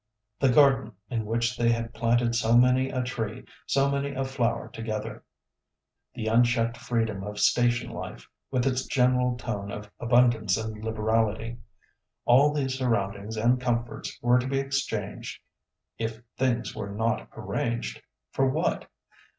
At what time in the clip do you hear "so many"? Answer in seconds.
2.33-2.89, 3.67-4.15